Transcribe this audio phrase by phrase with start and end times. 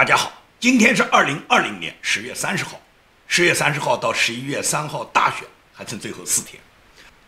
[0.00, 2.80] 大家好，今天是二零二零年十月三十号，
[3.26, 6.58] 十月三十号到十一月三号大选还剩最后四天。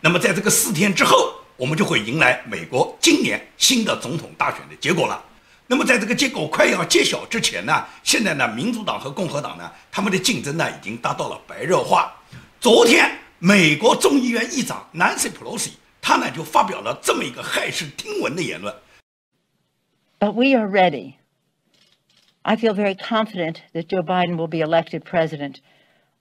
[0.01, 5.23] 那么在这个四天之后，我们就会迎来美国今年新的总统大选的结果了。
[5.67, 12.11] 那么在这个结果快要揭晓之前呢，现在呢，民主党和共和党呢，他们的竞争呢已经达到了白热化。
[12.59, 18.75] 昨天，美国众议院议长 Nancy Pelosi 他呢就发表了这么一个骇世听闻的言论。
[20.19, 21.17] But we are ready.
[22.44, 25.60] I feel very confident that Joe Biden will be elected president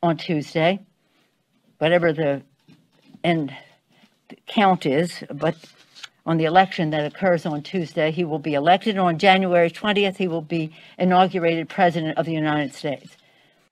[0.02, 0.80] on Tuesday,
[1.79, 2.43] whatever the
[3.23, 3.52] end
[4.47, 5.23] count is.
[5.30, 5.55] But
[6.25, 8.98] on the election that occurs on Tuesday, he will be elected.
[8.98, 13.11] On January 20th, he will be inaugurated president of the United States.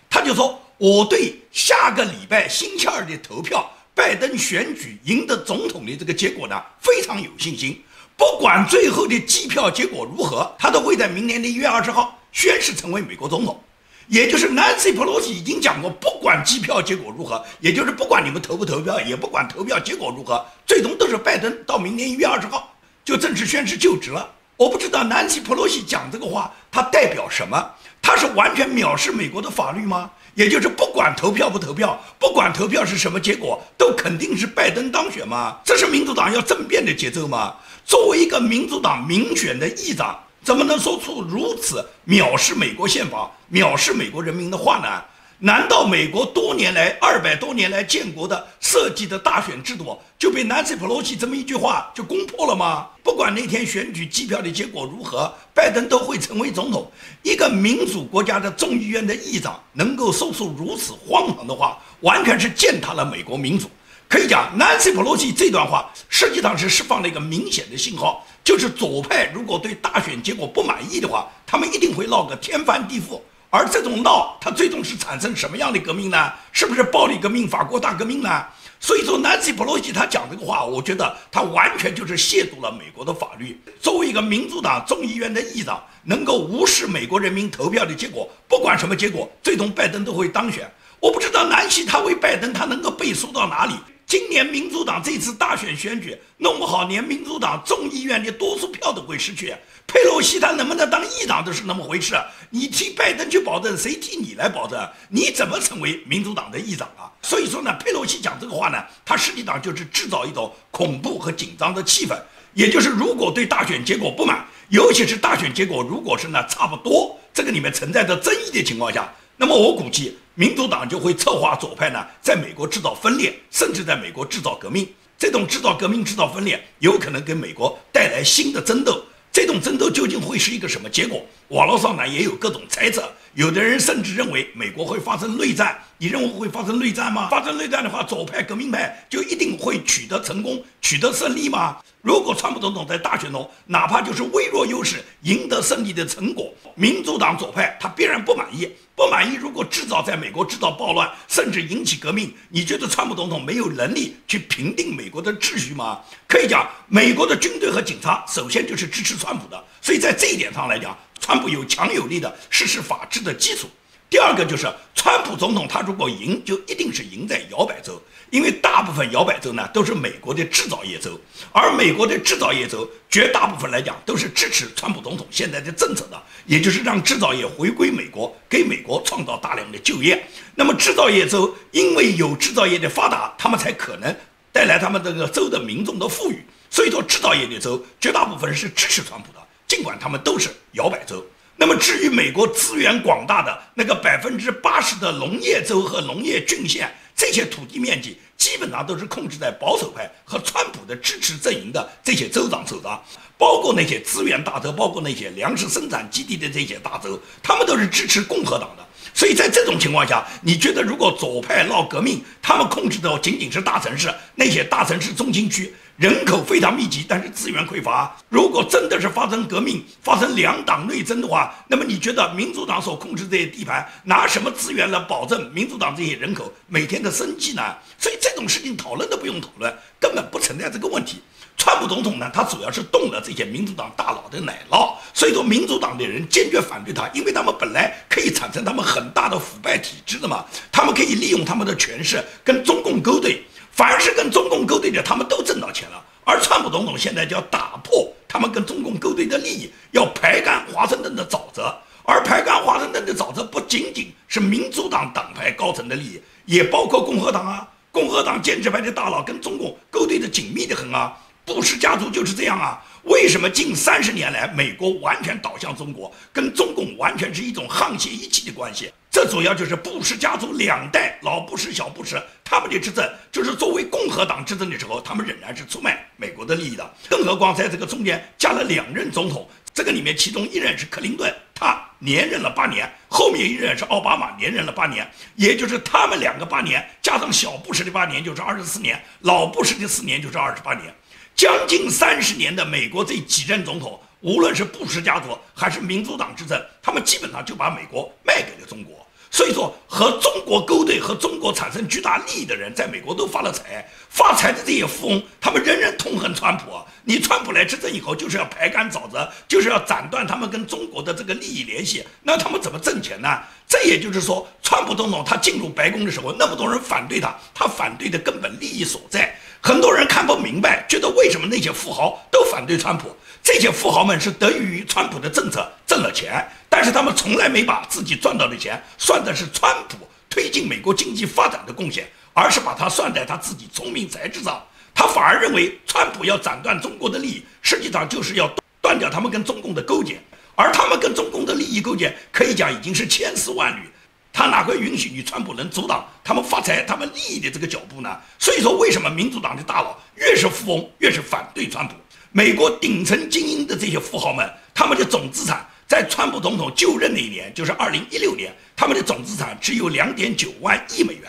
[0.09, 7.83] 他就说：“我对下个礼拜星期二的投票，拜登选举赢得总统的这个结果呢，非常有信心。
[8.17, 13.60] 不管最后的计票结果如何，他都会在明年的一月二十号。” 宣誓成为美国总统，
[14.08, 24.30] 也就是 Nancy Pelosi 已经讲过，不管机票结果如何，也就是不管你们投不投票，也不管投票结果如何，最终都是拜登到明年一月二十号就正式宣誓就职了。
[24.58, 27.72] 我不知道 Nancy Pelosi 讲这个话，它代表什么？
[28.02, 30.10] 他是完全藐视美国的法律吗？
[30.36, 35.58] 也就是不管投票不投票，不管投票是什么结果，都肯定是拜登当选吗？
[35.66, 37.56] 这是民主党要政变的节奏吗？
[37.86, 40.18] 作为一个民主党民选的议长。
[40.44, 45.04] 怎么能说出如此藐视美国宪法、藐视美国人民的话呢？
[45.42, 52.88] 难道美国多年来、二百多年来建国的设计的大选制度就被 Nancy Pelosi 这么一句话就攻破了吗？
[53.02, 56.92] 不管那天选举计票的结果如何，拜登都会成为总统。
[57.24, 63.72] 一个民主国家的众议院的议长能够说出如此荒唐的话，完全是践踏了美国民主。
[64.10, 73.22] 可以讲，Nancy Pelosi 这段话实际上是释放了一个明显的信号，就是左派如果对大选结果不满意的话，他们一定会闹个天翻地覆。
[73.52, 76.34] 而这种闹，它最终是产生什么样的革命呢？
[76.52, 78.44] 是不是暴力革命、法国大革命呢？
[78.80, 83.62] 所以说，Nancy Pelosi 他讲这个话，我觉得他完全就是亵渎了美国的法律。
[83.80, 90.68] 作为一个民主党众议院的议长，能够无视美国人民投票的结果，不管什么结果，最终拜登都会当选。
[91.00, 93.74] 我不知道南希他为拜登，他能够背书到哪里？
[94.10, 99.56] 今年民主党这次大选选举弄不好，连民主党众议院的多数票都会失去。
[99.86, 102.16] 佩洛西他能不能当议长都是那么回事。
[102.50, 104.80] 你替拜登去保证，谁替你来保证？
[105.10, 107.06] 你怎么成为民主党的议长啊？
[107.22, 112.18] 所以说呢，佩洛西讲这个话呢，他实际上就是制造一种恐怖和紧张的气氛。
[112.56, 119.14] 也就是如果对大选结果不满，尤其是大选结果如果是呢差不多，这个里面存在着争议的情况下。
[119.38, 124.88] 那么我估计，民主党就会策划左派呢，在美国制造分裂，甚至在美国制造革命。
[125.18, 129.04] 这种制造革命、制造分裂，有可能给美国带来新的争斗。
[129.34, 131.22] 这种争斗究竟会是一个什么结果？
[131.50, 135.78] 网络上呢也有各种猜测，有的人甚至认为美国会发生内战。
[136.02, 137.28] 你认为会发生内战吗？
[137.30, 141.76] 发生内战的话，左派、革命派就一定会取得成功、取得胜利吗？
[142.02, 148.72] 如果川普总统在大选中哪怕就是微弱优势赢得胜利的成果，民主党左派他必然不满意。
[148.96, 156.00] 不满意，如果制造在美国制造暴乱，甚至引起革命，你觉得川普总统没有能力去平定美国的秩序吗？
[156.28, 160.98] 可以讲，美国的军队和警察首先就是支持川普的，所以在这一点上来讲，
[161.30, 163.70] 川普有强有力的实施法治的基础。
[164.10, 168.02] 第二个就是，川普总统他如果赢，就一定是赢在摇摆州，
[168.32, 180.28] 因为大部分摇摆州呢都是美国的制造业州，而美国的制造业州绝大部分来讲都是支持川普总统现在的政策的，也就是让制造业回归美国，给美国创造大量的就业。
[180.56, 184.12] 那么制造业州因为有制造业的发达，他们才可能
[184.52, 186.44] 带来他们这个州的民众的富裕。
[186.72, 189.40] 所以说，制造业的州绝大部分是支持川普的，
[189.70, 191.26] 尽管他们都是摇摆州。
[191.56, 203.04] 那么，至于美国资源广大的那个百分之八十的农业州和农业郡县，这些土地面积基本上都是控制在保守派和川普的支持阵营的这些州长手上，
[203.38, 208.88] 包括那些资源大州，包括那些粮食生产基地的这些大州，他们都是支持共和党的。
[209.14, 215.74] 所以在这种情况下，你觉得如果左派闹革命，他们控制的仅仅是大城市，那些大城市中心区？
[216.00, 218.16] 人口非常密集，但是资源匮乏。
[218.30, 227.62] 如果真的是发生革命、发生两党内争的话，那么你觉得民主党所控制这些地盘拿什么资源来保证民主党这些人口每天的生计呢？
[227.98, 231.22] 所以这种事情讨论都不用讨论，根本不存在这个问题。
[231.58, 243.44] 川普总统呢，他主要是动了这些民主党大佬的奶酪，所以说民主党的人坚决反对他，因为他们本来可以产生他们很大的腐败体制的嘛，他们可以利用他们的权势跟中共勾兑。
[243.80, 246.04] 凡是跟中共勾兑的，他们都挣到钱了。
[246.26, 251.74] 而川普总统现在就要打破他们跟中共勾兑的利益，要排干华盛顿的沼泽。
[252.04, 257.66] 而排干华盛顿的沼泽不仅仅是民主党党派高层的利益，也包括共和党啊。
[257.90, 261.18] 共和党建制派的大佬跟中共勾兑的紧密的很啊。
[261.46, 262.84] 布什家族就是这样啊。
[263.04, 268.92] 为什么近三十年来美国完全倒向中国，跟中共完全是一种沆瀣一气的关系？
[269.12, 276.94] 这主要就是布什家族两代老布什、小布什他们的执政，就是作为共和党执政的时候，他们仍然是出卖美国的利益的。
[277.10, 285.10] 更何况在这个中间加了两任总统，这个里面其中一任是克林顿，他连任了八年；后面一任是奥巴马，连任了八年。
[285.36, 290.94] 也就是他们两个八年，加上小布什的八年，就是二十四年；老布什的四年就是二十八年。
[291.36, 299.06] 将近三十年的美国这几任总统，无论是布什家族还是民主党执政，他们基本上就把美国卖给了中国。
[299.32, 303.88] 所以说，和中国勾兑、和中国产生巨大利益的人，在美国都发了财。
[304.10, 306.64] 发财的这些富翁，他们人人痛恨川普。
[307.04, 312.04] 你川普来执政以后，就是要排干沼泽，就是要斩断他们跟中国的这个利益联系。
[312.24, 313.40] 那他们怎么挣钱呢？
[313.68, 322.20] 这也就是说，川普总统他进入白宫的时候，那么多人反对他，他反对的根本利益所在，很多人看不明白，觉得为什么那些富豪
[322.52, 323.16] 反对川普？
[323.42, 326.46] 这些富豪们是得益于川普的政策挣了钱。
[326.68, 329.98] 但是他们从来没把自己赚到的钱算的是川普
[330.30, 334.62] 推进美国经济发展的贡献，而是把它算在他自己聪明才智上。
[334.94, 338.50] 他反而认为川普要斩断中国的利益，实际上就是要
[338.82, 340.22] 断掉他们跟中共的勾结。
[340.56, 343.90] 而他们跟中共的利益勾结，可以讲已经是千丝万缕。
[344.32, 348.16] 他哪会允许你川普能阻挡他们发财、他们利益的这个脚步呢？
[348.38, 351.96] 所以说，为什么民主党的大佬越是富翁，越是反对川普？
[352.32, 355.66] 美国顶层精英的这些富豪们，他们的总资产。
[355.88, 361.24] 在川普总统就任那一年，就是二零一六年，他们的总资产只有两点九万亿美元。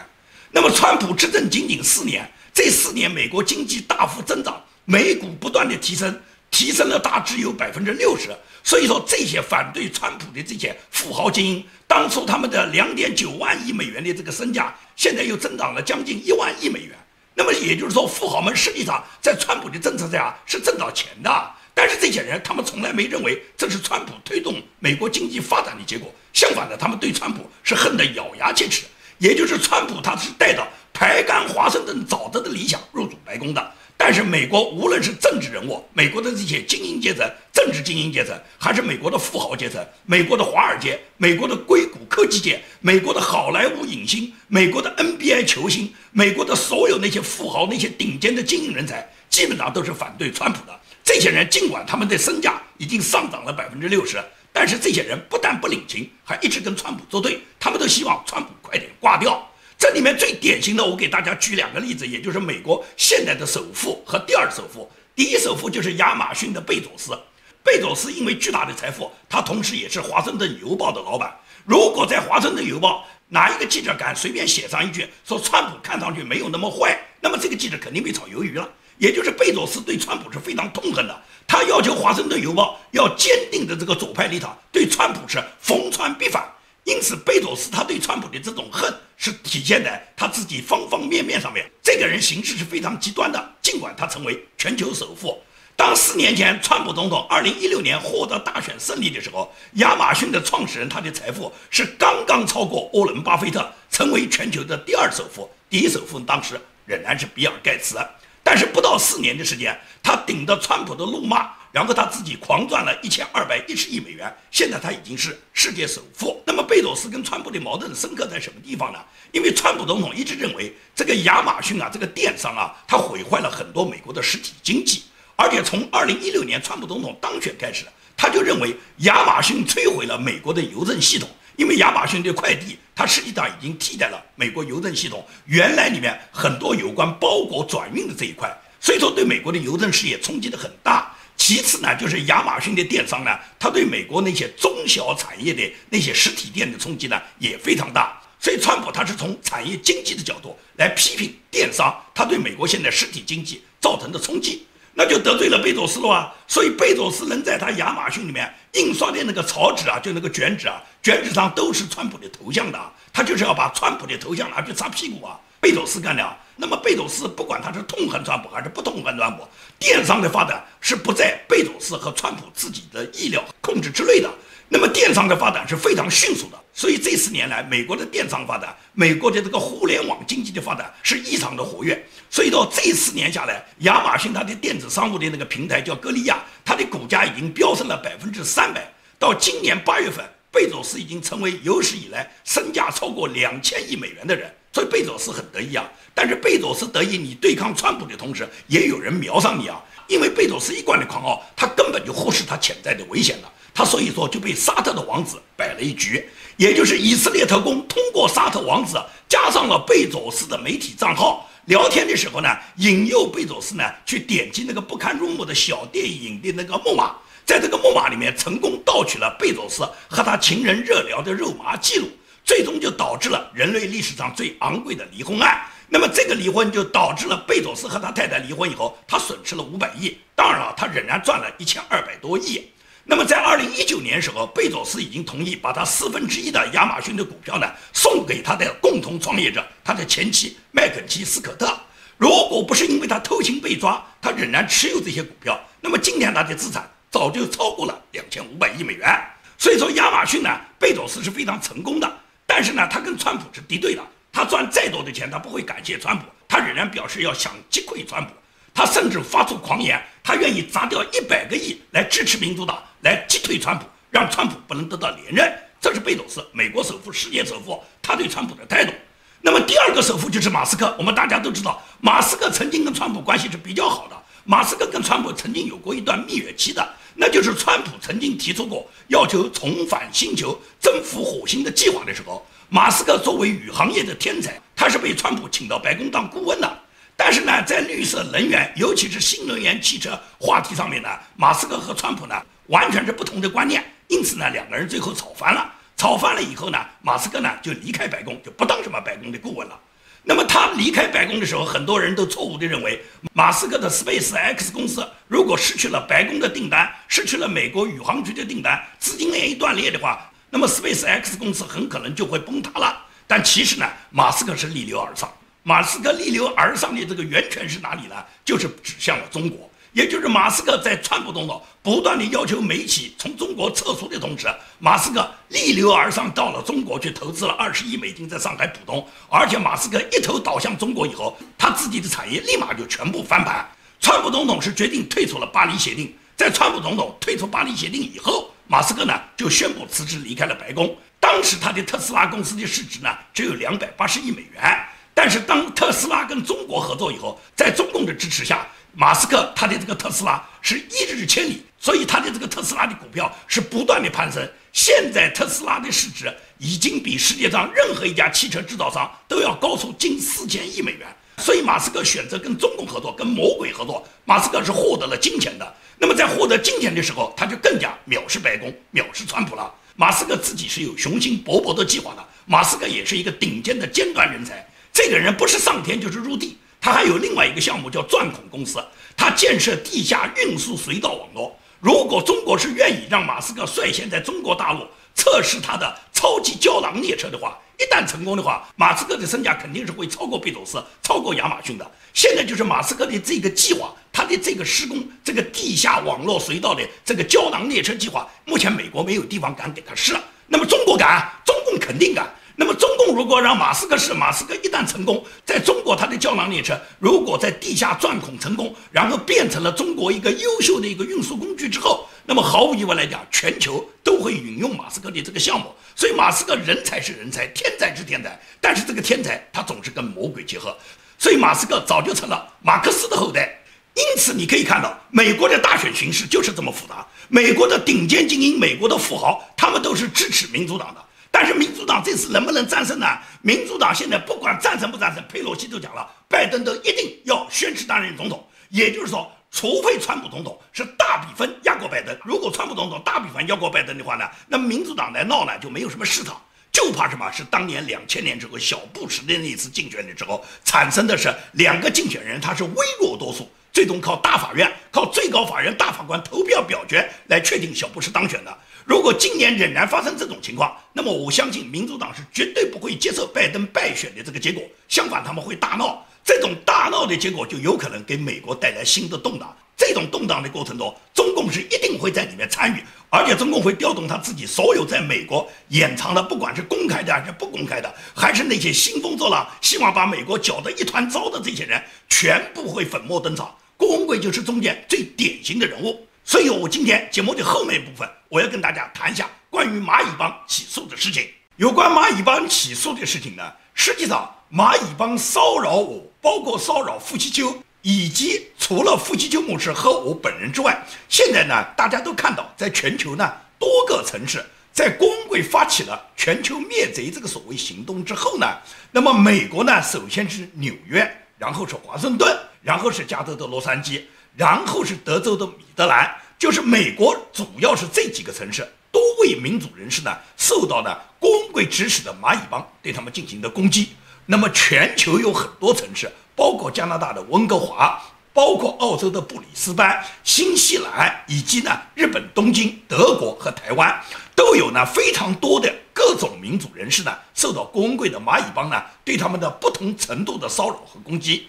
[0.51, 6.15] 那么，川普执政仅仅四年，这四年美国经济大幅增长，美股不断的提升，
[6.51, 8.29] 提升了大致有百分之六十。
[8.63, 16.95] 所以说，这些反对川普的这些富豪精英，当初他们的两点九万亿美元的这个身价，现在又增长了将近一万亿美元。
[17.35, 21.51] 那么也就是说，富豪们实际上在川普的政策下是挣到钱的。
[21.73, 26.13] 但是这些人，他们从来没认为这是川普推动美国经济发展的结果。
[26.33, 28.85] 相反的，他们对川普是恨得咬牙切齿。
[29.19, 33.73] 也就是川普，他是带着排干华盛顿沼泽的理想入主白宫的。
[34.03, 50.81] 但是美国无论是政治人物，美国的这些精英阶层、政治精英阶层，还是美国的富豪阶层、美国的华尔街、美国的硅谷科技界、美国的好莱坞影星、美国的 NBA 球星、美国的所有那些富豪、那些顶尖的精英人才，基本上都是反对川普的。
[51.05, 54.19] 这些人尽管他们的身价已经上涨了百分之六十，
[54.51, 57.39] 但是这些人不但不领情，还一直跟川普作对。
[57.59, 59.47] 他们都希望川普快点挂掉。
[59.81, 64.87] 这里面最典型的，我给大家举两个例子，也就是美国现在的首富和第二首富。
[65.17, 67.19] 第一首富就是亚马逊的贝佐斯。
[67.65, 71.35] 贝佐斯因为巨大的财富，他同时也是华盛顿邮报的老板。
[71.65, 78.69] 如果在华盛顿邮报哪一个记者敢随便写上一句说川普看上去没有那么坏，那么这个记者肯定被炒鱿鱼了。
[78.99, 86.47] 也就是贝佐斯对川普是非常痛恨的，他要求《华盛顿邮报》要坚定的这个左派立场，对川普是逢川必反。
[86.85, 91.71] 因此，贝佐斯他对川普的这种恨是体现在他自己方方面面上面。
[91.83, 95.39] 这个人行事是非常极端的，尽管他成为全球首富。
[95.77, 105.51] 当四年前川普总统2016年获得大选胜利的时候，亚马逊的创始人他的财富是刚刚超过沃伦·巴菲特，成为全球的第二首富。
[105.69, 107.99] 第一首富当时仍然是比尔·盖茨。
[108.43, 114.33] 但是不到四年的时间，他顶着川普的怒骂，然后他自己狂赚了一千二百一十亿美元。
[114.51, 116.43] 现在他已经是世界首富。
[116.47, 118.99] 那么贝佐斯跟川普的矛盾深刻在什么地方呢？
[119.33, 125.05] 因为川普总统一直认为这个亚马逊啊，这个电商啊，它毁坏了很多美国的实体经济。
[125.37, 127.87] 而且从二零一六年川普总统当选开始，
[128.17, 131.29] 他就认为亚马逊摧毁了美国的邮政系统。
[131.57, 138.51] 因为亚马逊的快递，它实际上已经替代了美国邮政系统原来里面很多有关包裹转运的这一块，
[138.81, 141.15] 所以说对美国的邮政事业冲击的很大。
[141.41, 148.21] 其次呢，就是亚马逊的电商呢，它对美国那些中小产业的那些实体店的冲击呢也非常大。
[148.39, 154.67] 所以川普他是从产业经济的角度来批评电商，他对美国现在实体经济造成的冲击。
[154.93, 156.35] 那就得罪了贝佐斯了啊！
[156.47, 162.79] 所以贝佐斯能在他亚马逊里面印刷的那个草纸啊，就那个卷纸啊，卷纸上都是川普的头像的，
[163.13, 165.41] 他就是要把川普的头像拿去擦屁股啊！
[165.61, 166.37] 贝佐斯干的。
[166.57, 169.49] 那么贝佐斯不管他是痛恨川普还是不痛恨川普，
[169.79, 174.31] 电商的发展是不在贝佐斯和川普自己的意料控制之内的。
[174.69, 182.07] 那么电商的发展是非常迅速的，所以这四年来，美国的电商发展，美国的这个互联网经济的发展是异常的活跃。
[182.29, 188.87] 所以到这四年下来，亚马逊它的电子商务的那个平台叫歌利亚，它的股价已经飙升了百分之三百。
[189.19, 195.91] 到今年八月份，贝佐斯已经成为有史以来身价超过两千亿美元的人，所以贝佐斯很得意啊。
[196.15, 199.83] 但是贝佐斯得意，你对抗川普的同时，也有人瞄上你啊。
[200.09, 203.53] 因为贝佐斯一贯的狂傲，他根本就忽视他潜在的危险了。
[203.73, 212.49] 他所以说就被沙特的王子摆了一局，也就是以色列特工通过沙特王子加上了贝佐斯的媒体账号聊天的时候呢，
[212.79, 217.15] 引诱贝佐斯呢去点击那个不堪入目的小电影的那个木马。
[217.47, 222.09] 在这个木马里面，成功盗取了贝佐斯和他情人热聊的肉麻记录，
[222.51, 225.65] 最终就导致了人类历史上最昂贵的离婚案。
[225.89, 230.19] 那么这个离婚就导致了贝佐斯和他太太离婚以后，他损失了五百亿。
[230.35, 232.69] 当然了，他仍然赚了一千二百多亿。
[233.05, 241.79] 那么在二零一九年时候，贝佐斯已经同意把他四分之一的亚马逊的股票呢送给他的共同创业者，他的前妻麦肯齐斯可特。
[242.19, 246.91] 如果不是因为他偷情被抓，他仍然持有这些股票，那么今天他的资产。
[247.13, 249.09] 早就超过了两千五百亿美元，
[249.57, 252.13] 所以说亚马逊呢，贝佐斯是非常成功的。
[252.53, 254.03] 但是呢，他跟川普是敌对的，
[254.33, 258.33] 他赚再多的钱，他不会感谢川普，他仍然表示要想击溃川普。
[258.75, 265.57] 他甚至发出狂言，他愿意砸掉一百个亿来支持民主党，来击退川普，让川普不能得到连任。
[265.81, 268.93] 这是贝佐斯，美国首富、世界首富，他对川普的态度。
[269.41, 274.17] 那么第二个首富就是马斯克，我们大家都知道，马斯克曾经跟川普关系是比较好的。
[274.51, 276.85] 马斯克跟川普曾经有过一段蜜月期的。
[277.15, 286.79] 那就是川普曾经提出过要求重返星球、征服火星的计划的时候，马斯克作为宇航业的天才，他是被川普请到白宫当顾问的。
[287.17, 292.35] 但是呢，在绿色能源，尤其是新能源汽车话题上面呢，马斯克和川普呢
[292.67, 295.73] 完全是不同的观念，因此呢，两个人最后吵翻了。
[295.97, 299.79] 吵翻了以后呢，马斯克呢就离开白宫，就不当什么白宫的顾问了。
[300.23, 313.07] 那么他离开白宫的时候，很多人都错误地认为，马斯克的 Space X 公司如果失去了白宫的订单，失去了美国宇航局的订单，资金链一断裂的话，那么 Space X 公司很可能就会崩塌了。
[313.27, 318.17] 但其实呢，马斯克是逆流而上，马斯克逆流而上的这个源泉是哪里呢？
[318.45, 319.70] 就是指向了中国。
[319.93, 324.47] 也就是马斯克在川普总统不断的要求美企从中国撤出的同时，
[324.79, 333.69] 马斯克逆流而上到了中国去投资了二十亿美金在上海浦东，而且马斯克一头倒向中国以后，他自己的产业立马就全部翻盘。
[333.99, 340.97] 川普总统是决定退出了巴黎协定，在川普总统退出巴黎协定以后，马斯克呢就宣布辞职离开了白宫。
[341.19, 348.65] 当时他的特斯拉公司的市值呢只有两百八十亿美元，但是当特斯拉跟中国合作以后，在中共的支持下。
[348.93, 354.47] 马斯克他的这个特斯拉是一日千里，所以他的这个特斯拉的股票是不断的攀升。
[354.73, 361.07] 现在特斯拉的市值已经比世界上任何一家汽车制造商都要高出近四千亿美元。
[361.39, 364.07] 所以马斯克选择跟中共合作，跟魔鬼合作。
[364.27, 365.75] 马斯克是获得了金钱的。
[365.99, 369.73] 那么在获得金钱的时候，他就更加藐视白宫，藐视川普了。
[369.97, 372.25] 马斯克自己是有雄心勃勃的计划的。
[372.45, 374.67] 马斯克也是一个顶尖的尖端人才。
[374.93, 376.59] 这个人不是上天就是入地。
[376.81, 378.83] 他还有另外一个项目叫钻孔公司，
[379.17, 381.55] 他建设地下运输隧道网络。
[381.79, 391.91] 如果中国是愿意让马斯克率先在中国大陆测试他的超级胶囊列车的话，一旦成功的话，马斯克的身价肯定是会超过贝佐斯、超过亚马逊的。
[392.13, 402.29] 现在就是马斯克的这个计划，他的这个施工这个地下网络隧道的这个胶囊列车计划，目前美国没有地方敢给他试了，那么中国敢，中共肯定敢。
[402.61, 415.75] 那么中共如果让马斯克试，马斯克一旦成功，在中国他的胶囊列车如果在地下钻孔成功，然后变成了中国一个优秀的一个运输工具之后，那么毫无疑问来讲，全球都会引用马斯克的这个项目。
[415.97, 420.77] 所以马斯克人才是人才，天才之天才，但是这个天才他总是跟魔鬼结合，
[421.19, 423.59] 所以马斯克早就成了马克思的后代。
[423.95, 427.07] 因此你可以看到，美国的大选形势就是这么复杂。
[427.29, 431.03] 美国的顶尖精英，美国的富豪，他们都是支持民主党的。
[431.31, 433.07] 但是民主党这次能不能战胜呢？
[433.43, 438.45] 民主党现在不管战胜不战胜，佩洛西都讲了，拜登都一定要宣誓担任总统。
[438.69, 458.59] 也就是说，除非川普总统是大比分压过拜登，如果川普总统大比分压过拜登的话呢，那么民主党来闹呢就没有什么市场，就怕什么是当年两千年之后小布什的那一次竞选的时候产生的是两个竞选人他是微弱多数，最终靠大法院、靠最高法院大法官投票表决来确定小布什当选的。
[458.85, 464.63] 如果今年仍然发生这种情况，那么我相信民主党是绝对不会接受拜登败选的这个结果。
[464.89, 466.07] 相反，他们会大闹。
[466.23, 469.57] 这种大闹的结果就有可能给美国带来新的动荡。
[469.77, 483.57] 这种动荡的过程中，中共是一定会在里面参与，而且中共会调动他自己所有在美国掩藏的，不管是公开的还是不公开的，还是那些兴风作浪、希望把美国搅得一团糟的这些人，全部会粉墨登场。
[483.79, 486.07] 郭文贵就是中间最典型的人物。
[486.31, 491.29] 所以，我今天节目的后面部分，我要跟大家谈一下关于蚂蚁帮起诉的事情。
[491.57, 493.43] 有关蚂蚁帮起诉的事情呢，
[493.75, 504.41] 实际上蚂蚁帮骚扰我，包括骚扰傅其秋，以及除了傅其秋牧师和我本人之外，现在呢，大家都看到，在全球呢多个城市，
[504.73, 508.47] 在公会发起了全球灭贼这个所谓行动之后呢，
[508.93, 514.03] 那么美国呢，首先是纽约，然后是华盛顿，然后是加州的洛杉矶。
[514.37, 523.91] 然后是德州的米德兰，就是美国主要是这几个城市，多位民主人士呢受到呢，工会指使的蚂蚁帮对他们进行的攻击。
[524.27, 528.01] 那么全球有很多城市，包括加拿大的温哥华，
[528.33, 534.01] 包括澳洲的布里斯班、新西兰，以及呢日本东京、德国和台湾，
[534.37, 541.49] 都有呢非常多的各种民主人士呢受到工会的蚂蚁帮呢对他们的不同程度的骚扰和攻击。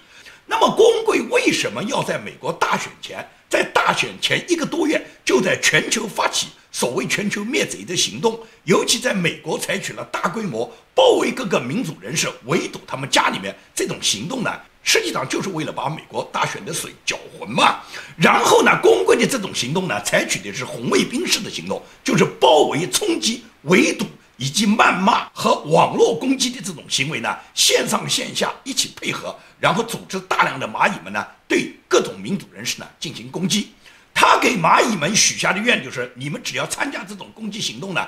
[0.51, 8.37] 那么，工会为什么要在美国大选前，在大选前一个多月就在全球发起所谓全球灭贼的行动？
[8.65, 14.51] 尤其在美国采取了大规模包围各个民主人士、围堵他们家里面这种行动呢？
[14.83, 17.79] 实际上就是为了把美国大选的水搅浑嘛。
[18.17, 24.05] 然后呢，工会的这种行动呢，采取的是红卫兵式的行动，就是包围、冲击、围堵。
[24.41, 33.69] 以及谩骂和网络攻击的这种行为呢，线上线下一起配合，然后组织大量的蚂蚁们呢，对各种民主人士呢进行攻击。
[34.15, 38.03] 他给蚂蚁们许下的愿就是：你们只要参加这种攻击行动呢，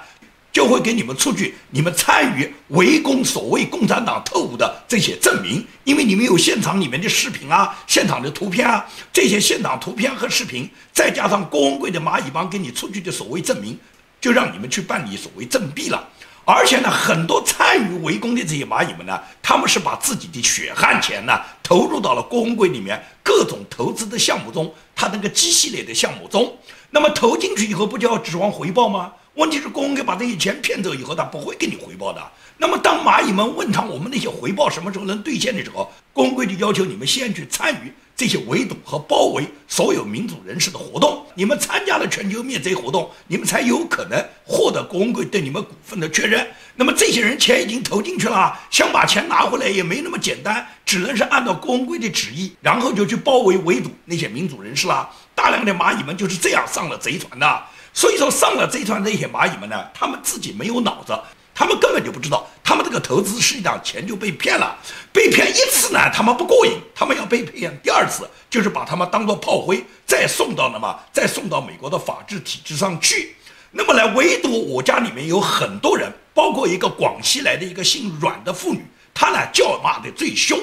[0.52, 13.78] 就会给你们出具你们参与围攻所谓共产党特务的这些证明，因为你们有现场里面的视频啊、现场的图片啊，这些现场图片和视频，再加上郭文贵的蚂蚁帮给你出具的所谓证明，
[14.20, 16.10] 就让你们去办理所谓政弊了。
[16.46, 26.58] 而且呢，很多参与围攻的这些蚂蚁们呢，他们是把自己的血汗钱呢投入到了公会里面各种投资的项目中，他那个机系列的项目中。
[26.91, 29.13] 那么投进去以后，不就要指望回报吗？
[29.36, 32.22] 问题是公会把这些钱骗走以后，他不会给你回报的。
[32.58, 37.91] 那么当蚂蚁们问他我们那些回报什么时候能兑现的时候，公会就要求你们先去参与。
[38.15, 46.48] 这些围堵和包围所有民主人士的活动，你们参加了全球灭贼活动，你们才有可能获得公会对你们股份的确认。
[46.76, 55.10] 那么这些人钱已经投进去了，想把钱拿回来也没那么简单，只能是按照公会的旨意，然后就去包围围堵那些民主人士了。
[55.34, 57.63] 大量的蚂蚁们就是这样上了贼船的。
[57.93, 61.17] 所以说，上了贼船这些蚂蚁们呢，他们自己没有脑子。
[61.56, 64.75] 他们根本就不知道，他们这个投资实际上钱就被骗了。
[65.13, 73.36] 被骗一次呢，他们不过瘾，他们要被骗第二次，就是把他们当做炮灰，再送到那么，再送到美国的法治体制上去。
[73.69, 80.60] 那么来唯独我家里面有很多人，包括一个广西来的一个姓阮的妇女，她呢叫骂的最凶。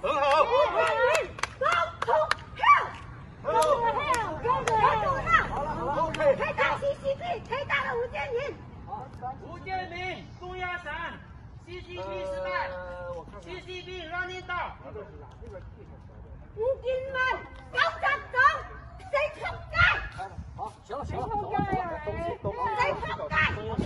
[0.00, 0.46] 很好。
[11.66, 12.48] C C B 失败
[13.42, 14.54] ，C C B 让领导。
[16.54, 17.16] 吴金文，
[17.72, 18.34] 搞啥子？
[19.10, 19.40] 谁出
[19.72, 19.74] 街？
[20.56, 21.22] 好，行了行了，
[22.04, 22.08] 谁
[22.40, 22.72] 出街？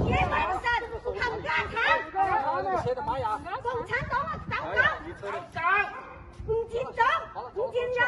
[0.04, 0.62] 叶万生，
[1.18, 1.74] 唐家强。
[2.84, 3.40] 谁的妈呀？
[3.62, 4.52] 共产党的党
[5.52, 5.58] 长，
[6.46, 7.00] 吴金忠，
[7.54, 7.98] 吴金仁。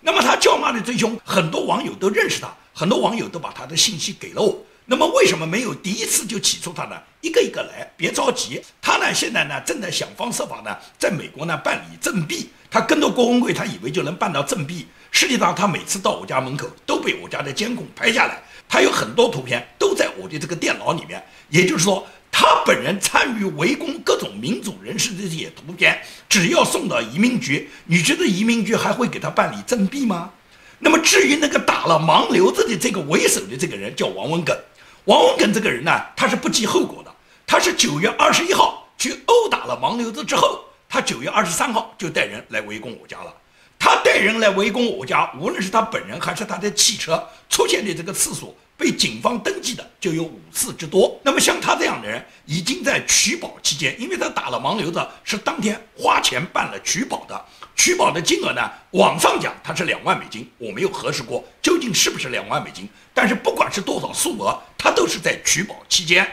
[0.00, 4.60] 那么他叫骂的最凶，很多网友都认识他，很多网友都把他的信息给了我。
[4.86, 7.00] 那么为什么没有第一次就起诉他呢？
[7.20, 8.60] 一个一个来，别着急。
[8.80, 12.50] 他呢，现在呢正在想方设法呢，在美国呢办理政币。
[12.68, 14.88] 他跟着郭文贵，他以为就能办到政币。
[15.12, 18.42] 实际上，他每次到我家门口都被我家的监控拍下来。
[18.68, 21.24] 他有很多图片都在我的这个电脑里面。
[21.50, 30.32] 也就是说，他本人参与围攻各种民主人士的这些图片，只要送到移民局，你觉得移民局还会给他办理政币吗？
[30.84, 34.56] 那么至于那个打了盲流子的这个为首的这个人，叫王文耿。
[35.04, 37.14] 王文耿这个人呢，他是不计后果的。
[37.46, 43.32] 他是九月二十一号去殴打了盲流子之后，他九月二十三号就带人来围攻我家了。
[43.78, 51.16] 他带人来围攻我家，无论是他本人还是他的汽车出现的这个次数，被警方登记的就有五次之多。
[51.22, 57.44] 那么像他这样的人，已经在取保期间，因为他打了盲流子，是当天花钱办了取保的。
[57.74, 58.70] 取保的金额呢？
[58.92, 62.88] 网上讲它是两万美金，我没有核实过究竟是不是两万美金。
[63.14, 66.26] 但是不管是多少数额，他都是在取保期间。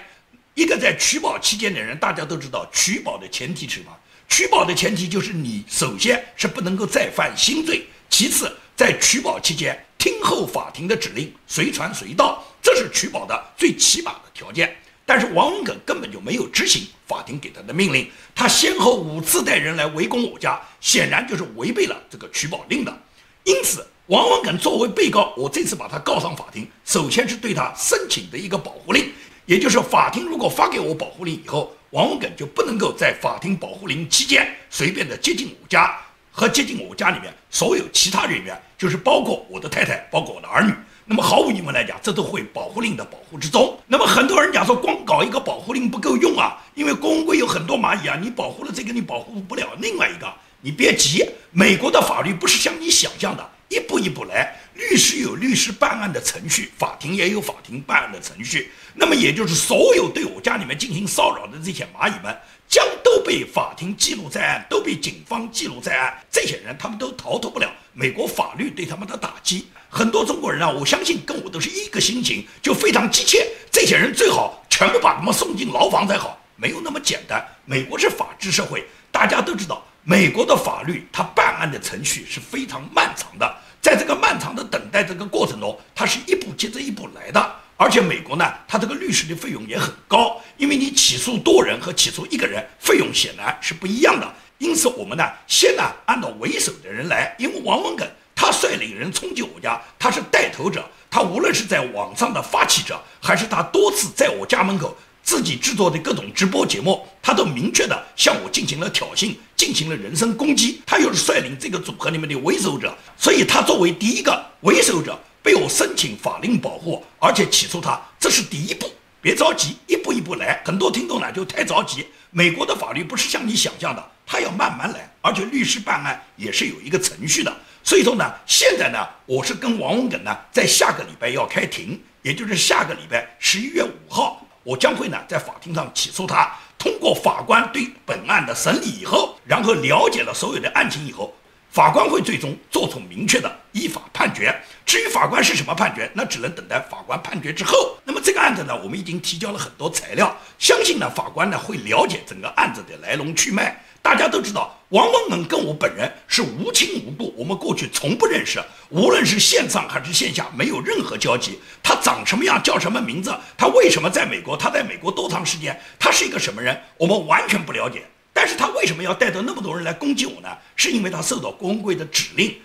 [0.53, 3.97] 一个在取保期间的人，大家都知道，取保的前提是什么？
[4.27, 14.75] 取保的前提就是你首先是不能够再犯新罪，其次在取保期间听候法庭的指令，随传随到，这是取保的最起码的条件。
[15.09, 22.95] 但是王文耿根本就没有执行法庭给他的命令，他先后五次带人来围攻我家，显然就是违背了这个取保令的。
[23.43, 29.11] 因此，王文耿作为被告，我这次把他告上法庭，首先是对他申请的一个保护令，
[29.47, 35.97] 也就是法庭如果发给我保护令以后，王文耿就不能够在法庭保护令期间随便的接近我家
[36.31, 40.71] 和接近我家里面所有其他人员，就是包括我的太太，包括我的儿女。
[41.11, 43.75] 那么毫无疑问来讲，这都会保护令的保护之中。
[43.87, 50.31] 那么很多人讲说，光搞一个保护令不够用啊，因为公规有很多蚂蚁啊，你保护了这个，你保护不了另外一个。
[50.61, 54.55] 你别急，美国的法律不是像你想象的，一步一步来。
[54.75, 58.71] 律师有律师办案的程序，法庭也有法庭办案的程序。
[58.93, 62.37] 那么也就是所有对我家里面进行骚扰的这些蚂蚁们。
[62.69, 66.15] 将都被法庭记录在案，都被警方记录在案。
[66.29, 69.67] 这些人他们都逃脱不了美国法律对他们的打击。
[69.89, 73.47] 很多中国人啊，我相信跟我都是一个心情，就非常急切。
[73.71, 77.43] 这些人最好全部把他们送进牢房才好，没有那么简单。
[77.65, 87.55] 美国是法治社会，大家都知道，美国的法律它办案的程序是非常漫长的，在这个漫长的等待这个过程中，它是一步接着一步来的。
[87.81, 94.29] 而且美国呢，它这个律师的费用也很高，因为你起诉多人和起诉一个人费用显然是不一样的。
[94.57, 110.81] 因此，我们呢先呢按照为首的人来，因为王文耿他率领人冲进我家，他是带头者，他无论是在网上的发起者，还是他多次在我家门口自己制作的各种直播节目，他都明确的向我进行了挑衅，进行了人身攻击。
[110.85, 115.17] 他又是率领这个组合里面的为首者，所以他作为第一个为首者。
[115.41, 120.61] 被我申请法令保护，而且起诉他，这是第一步，别着急，一步一步来。
[120.65, 127.55] 很多听众呢就太着急，美国的法律不是像你想象的，他要慢慢来，而且律师办案也是有一个程序的。
[127.83, 136.51] 所以说呢，现在呢，我是跟王文耿呢在下个礼拜要开庭，也就是下个礼拜十一月五号，我将会呢在法庭上起诉他。
[136.77, 141.33] 通过法官对本案的审理以后，然后了解了所有的案情以后。
[141.71, 144.51] 法官会最终做出明确的依法判决。
[144.89, 147.95] 至于法官是什么判决，那只能等待法官判决之后。
[148.03, 153.85] 那么这个案子呢，我们已经提交了很多材料，相信呢法官呢会了解整个案子的来龙去脉。
[154.01, 161.59] 大家都知道，王文耿跟我本人是无亲无故，我们过去从不认识，无论是线上还是线下，没有任何交集。
[161.83, 168.01] 他长什么样，叫什么名字，他为什么在美国，他在美国多长时间，他是一个什么人，我们完全不了解。
[168.33, 170.49] 但是他为什么要带着那么多人来攻击我呢？
[170.75, 172.59] 是因为他受到郭文贵的指令。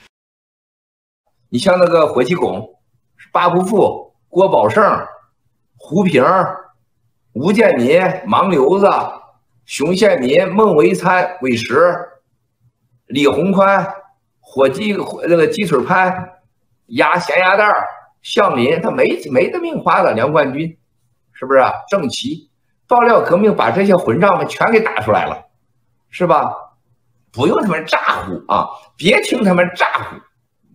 [1.55, 2.81] 你像那个火鸡拱、
[3.31, 5.07] 八不富、郭宝胜、
[5.77, 6.25] 胡平、
[7.33, 8.91] 吴建民、盲流子、
[9.65, 11.97] 熊宪民、孟维参、韦石、
[13.07, 13.87] 李洪宽、
[14.41, 14.95] 火鸡
[15.29, 16.29] 那个鸡腿潘、
[16.87, 17.73] 鸭咸鸭蛋、
[18.21, 20.13] 向林，他没没的命花的。
[20.13, 20.77] 梁冠军
[21.35, 21.73] 是不是啊？
[21.89, 22.51] 郑奇
[22.89, 25.45] 爆料革命把这些混账们全给打出来了。
[26.11, 26.53] 是吧？
[27.33, 28.67] 不用他们咋呼啊！
[28.97, 30.17] 别听他们咋呼，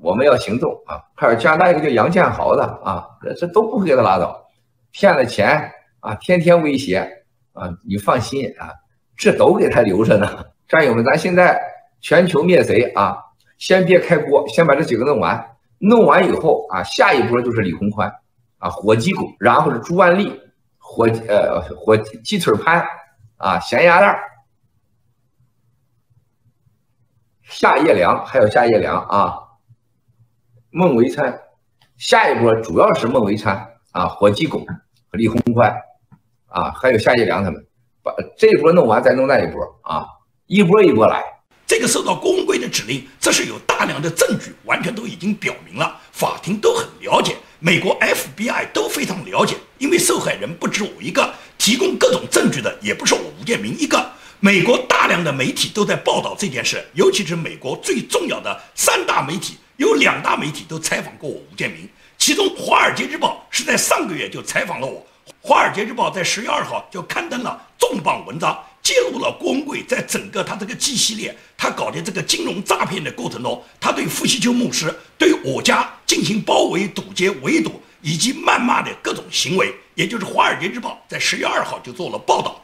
[0.02, 1.04] 我们要行动啊！
[1.16, 3.06] 还有加拿大一个叫杨建豪的啊，
[3.38, 4.48] 这都不会给他拉倒，
[4.92, 7.70] 骗了钱啊，天天威胁啊！
[7.86, 8.72] 你放心啊，
[9.18, 10.46] 这都给他留着呢。
[10.68, 11.60] 战友们，咱现在
[12.00, 13.18] 全球灭贼啊，
[13.58, 15.58] 先别开锅，先把这几个弄完。
[15.80, 18.14] 弄完以后啊，下一波就是李洪宽
[18.58, 20.40] 啊，火鸡狗，然后是朱万利，
[20.78, 22.86] 火呃火鸡腿潘
[23.38, 24.18] 啊，咸鸭蛋。
[27.44, 29.40] 夏夜凉还有夏夜凉啊，
[30.72, 31.40] 孟维参，
[31.98, 35.76] 下一波主要是孟维参啊，火鸡拱和李洪宽
[36.46, 37.66] 啊，还有夏叶良他们，
[38.04, 40.06] 把这一波弄完再弄那一波啊，
[40.46, 41.24] 一波一波来。
[41.66, 54.12] 这个受到公规的指令，这是有大量的证据，完全都已经表明了，法庭都很了解，美国 FBI 都非常了解，因为受害人不止我一个，提供各种证据的也不是我吴建明一个。
[54.40, 61.88] 美国大量的媒体都在报道这件事，尤其是美国最重要的三大媒体，有两大媒体都采访过我吴建明。
[62.18, 65.00] 其中，《华尔街日报》是在上个月就采访了我，
[65.42, 79.74] 《华尔街日报》在十月二号就刊登了重磅文章，揭露了郭文贵在整个他这个 G 系列他搞的这个金融诈骗的过程中，他对傅西秋牧师对我家进行包围、堵截、围堵以及谩骂的各种行为。
[79.96, 82.62] 也就是，《华尔街日报》在十月二号就做了报道。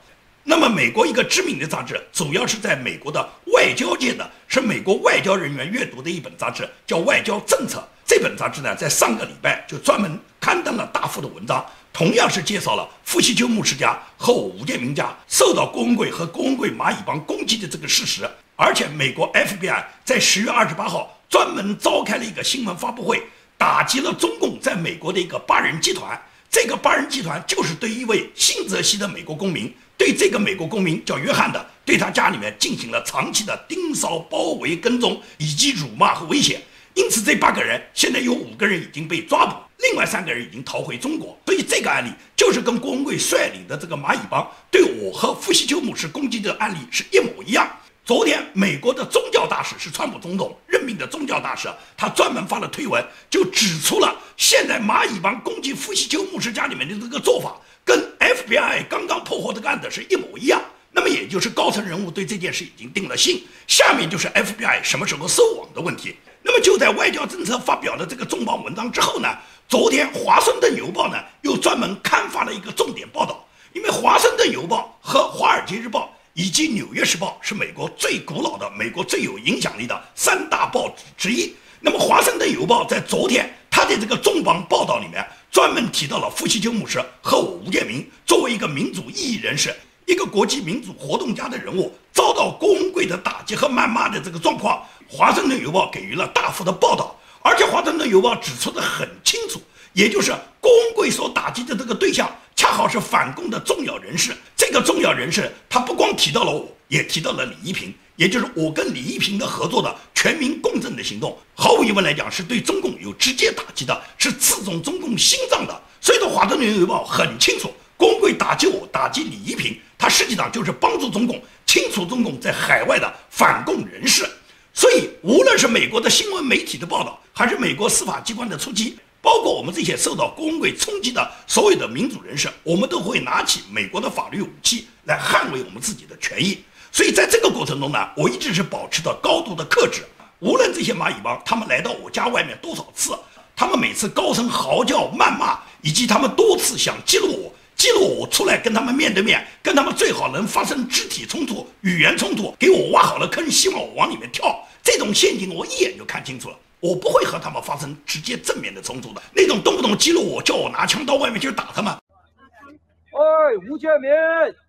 [0.47, 3.97] 那么，美国一个知名的杂志，主要是在美国的外交。
[3.97, 7.79] 界的，是美国外交人员阅读的一本杂志，叫《外交政策》。
[8.05, 18.29] 这本杂志呢，在上个礼拜就专门刊登了大幅的文章，同样是介绍了傅西秋牧师家和吴建明家受到郭文贵和郭文贵蚂蚁帮攻击的这个事实。
[18.55, 23.23] 而且，美国 FBI 在十月二十八号专门召开了一个新闻发布会，
[23.57, 26.21] 打击了中共在美国的一个八人集团。
[26.55, 29.69] 这个八人集团就是对一位新泽西的美国公民。
[29.97, 36.61] 对这个美国公民叫约翰的，对他家里面进行了长期的盯梢、包围、跟踪以及辱骂和威胁，
[36.93, 41.37] 因此这八个人现在有五个人已经被抓捕，另外三个人已经逃回中国。
[41.45, 47.69] 所以这个案例就是跟郭文贵率领的这个蚂蚁帮对我和傅西秋牧师攻击的案例是一模一样。
[48.05, 51.67] 昨天，美国的宗教大使是川普总统命的宗教大使，
[51.97, 60.61] 他专门发了推文，就指出了现在蚂蚁帮攻击夫西丘牧师家里面的这个做法，跟 FBI 刚刚破获这个案子是一模一样。
[60.91, 66.15] 那么，也就是高层人物对这件事已经定了性，下面就是 FBI 什么时候收网的问题。
[66.41, 69.27] 那么，就在外交政策发表了这个重磅文章之后呢，
[69.67, 76.09] 昨天《华盛顿邮报》呢又专门刊发了一个重点报道，因为《华盛顿邮报》和《华尔街日报》。
[76.35, 81.55] 以及《纽约时报》是美国最古老的、美国最有影响力的三大报纸之一。
[81.79, 89.73] 那么，《华盛顿邮报》在昨天他的这个重磅报道里面，专门提到了夫妻鸠牧师和我吴建民作为一个民主异议人士、
[90.05, 94.85] 一个国际民主活动家的人物，遭到郭文贵的打击和谩骂的这个状况，
[95.17, 99.61] 《华盛顿邮报》给予了大幅的报道，而且《华盛顿邮报》指出的很清楚，
[99.93, 102.29] 也就是郭文贵所打击的这个对象。
[102.55, 104.35] 恰好是反共的重要人士。
[104.55, 111.37] 这个重要人士，他不光提到了我，也提到了李一平，也就是我跟李一平的合作的全民共振的行动。
[111.53, 115.81] 毫无疑问来讲，是对中共有直接打击的，是刺中中共心脏的。
[116.01, 124.27] 所以说，《华盛顿邮报》很清楚，光棍打击我，打击李一平，他实际上就是帮助中共清除中共在海外的反共人士。
[124.73, 128.97] 所以，无论是美国的新闻媒体的报道，还是美国司法机关的出击。
[129.25, 136.63] 包括我们这些受到工会冲击的所有的民主人士，我们都会拿起美国的法律武器来捍卫我们自己的权益。
[136.91, 140.03] 所以在这个过程中呢，我一直是保持着高度的克制。
[140.41, 143.17] 无论这些蚂蚁帮他们来到我家外面多少次，
[143.55, 154.63] 他们每次高声嚎叫、谩骂，以及他们多次想激怒我，激怒我出来跟他们面对面，跟他们最好能发生肢体冲突、语言冲突，给我挖好了坑，希望我往里面跳。
[154.83, 156.55] 这种陷阱我一眼就看清楚了。
[156.85, 161.91] 我不会和他们发生直接正面的冲突的，那种动不动激怒我，叫我拿枪到外面去打他们。
[161.91, 164.11] 哎，吴建民，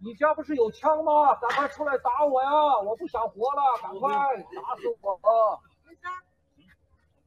[0.02, 1.34] 你家不是有枪吗？
[1.34, 2.48] 赶快出来打我呀！
[2.84, 5.60] 我不想活了，赶快打死我！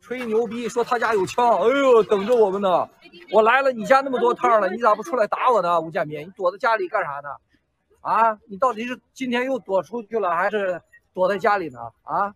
[0.02, 2.90] 吹牛逼说他家有枪，哎呦，等着我们呢。
[3.32, 5.80] 我来了，你家那么多趟了，你咋不出来打我呢？
[5.80, 7.30] 吴建民，你躲在家里干啥呢？
[8.02, 10.82] 啊，你到底是今天又躲出去了，还是
[11.14, 11.80] 躲在家里呢？
[12.04, 12.34] 啊？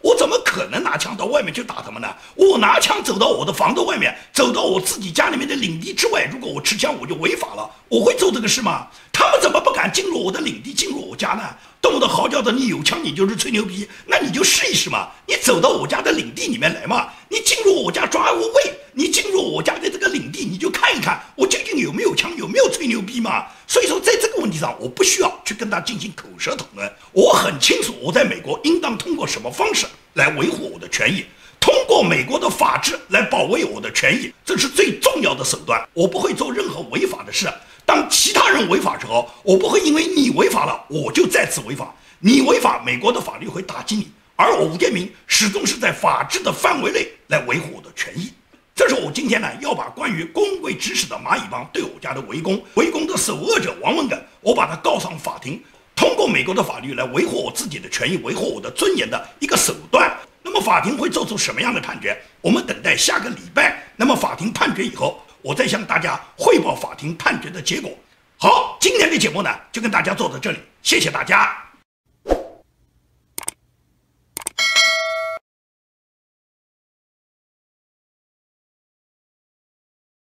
[0.00, 2.08] 我怎么可能拿枪到外面去打他们呢？
[2.34, 6.28] 我拿枪走到我的房子外面，走到我自己家里面的领地之外。
[6.30, 7.70] 如果我持枪，我就违法了。
[7.88, 8.88] 我会做这个事吗？
[9.20, 11.42] 他们怎么不敢进入我的领地，进入我家呢？
[11.82, 13.86] 动不动嚎叫着你有枪，你就是吹牛逼。
[14.06, 23.44] 那你就试一试嘛，你走到我家的领地里面来嘛，你进入我家抓我喂，你进入我家的这个领地，你就看一看我究竟有没有枪，有没有吹牛逼嘛。
[23.66, 26.90] 所以说，在这个问题上，我不需要去跟他进行口舌讨论。
[27.12, 31.26] 我很清楚，我在美国应当通过什么方式来维护我的权益，
[31.60, 35.86] 通过美国的法治来保卫我的权益，这是最重要的手段。
[35.92, 37.46] 我不会做任何违法的事。
[37.90, 41.92] 当其他人违法之后，我不会因为你违法了，我就再次违法。
[42.20, 48.32] 你违法，美国的法律会打击你，而我吴建民始终是在法治的范围内来维护我的权益。
[48.76, 55.60] 这是我今天呢要把关于公贵指使的蚂蚁帮对我家的围攻、围攻的首恶者王文耿，我把他告上法庭，
[55.96, 60.16] 通过美国的法律来维护我自己的权益、维护我的尊严的一个手段。
[60.44, 62.16] 那么法庭会做出什么样的判决？
[62.40, 63.82] 我们等待下个礼拜。
[63.96, 67.90] 那么法庭判决以后，我再向大家汇报法庭判决的结果。
[68.36, 71.69] 好，今天的节目呢就跟大家做到这里，谢谢大家。